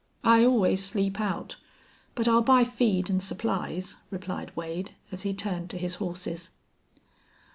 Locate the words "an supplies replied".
3.11-4.51